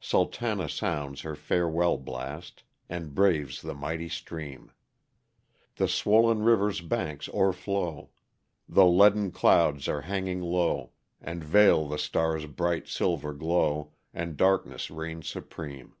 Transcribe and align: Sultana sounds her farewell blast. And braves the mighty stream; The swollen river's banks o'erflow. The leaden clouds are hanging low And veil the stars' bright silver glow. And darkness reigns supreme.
Sultana 0.00 0.68
sounds 0.68 1.20
her 1.20 1.36
farewell 1.36 1.96
blast. 1.96 2.64
And 2.88 3.14
braves 3.14 3.62
the 3.62 3.74
mighty 3.76 4.08
stream; 4.08 4.72
The 5.76 5.86
swollen 5.86 6.42
river's 6.42 6.80
banks 6.80 7.28
o'erflow. 7.28 8.10
The 8.68 8.86
leaden 8.86 9.30
clouds 9.30 9.86
are 9.86 10.00
hanging 10.00 10.40
low 10.42 10.90
And 11.20 11.44
veil 11.44 11.86
the 11.86 11.98
stars' 11.98 12.46
bright 12.46 12.88
silver 12.88 13.32
glow. 13.32 13.92
And 14.12 14.36
darkness 14.36 14.90
reigns 14.90 15.28
supreme. 15.28 15.94